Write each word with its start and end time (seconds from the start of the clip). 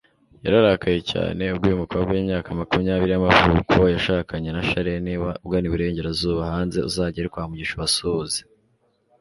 yararakaye 0.45 0.99
cyane 1.11 1.41
ubwo 1.53 1.65
uyu 1.67 1.79
mukobwa 1.81 2.09
w'imyaka 2.13 2.49
makumyabiri 2.59 3.11
yamavuko 3.13 3.77
yashakanye 3.93 4.49
na 4.51 4.61
Charlie 4.69 5.03
niba 5.07 5.29
ugana 5.45 5.65
iburengerazuba 5.67 6.41
hanze 6.51 6.77
uzagere 6.89 7.27
kwa 7.33 7.49
mugisha 7.49 7.73
ubasuhuze 7.75 8.39